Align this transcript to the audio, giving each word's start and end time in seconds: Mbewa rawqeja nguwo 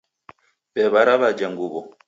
Mbewa 0.71 1.01
rawqeja 1.07 1.47
nguwo 1.51 1.81